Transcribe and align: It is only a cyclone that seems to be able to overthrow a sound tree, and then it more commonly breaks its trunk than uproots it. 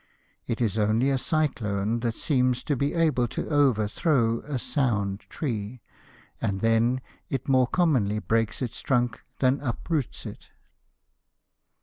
It 0.47 0.61
is 0.61 0.79
only 0.79 1.11
a 1.11 1.17
cyclone 1.19 1.99
that 1.99 2.17
seems 2.17 2.63
to 2.63 2.75
be 2.75 2.95
able 2.95 3.27
to 3.27 3.47
overthrow 3.51 4.39
a 4.39 4.57
sound 4.57 5.19
tree, 5.29 5.79
and 6.41 6.59
then 6.59 7.01
it 7.29 7.47
more 7.47 7.67
commonly 7.67 8.17
breaks 8.17 8.63
its 8.63 8.81
trunk 8.81 9.21
than 9.41 9.59
uproots 9.59 10.25
it. 10.25 10.49